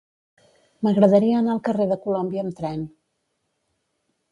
[0.87, 2.89] M'agradaria anar al carrer de Colòmbia amb tren.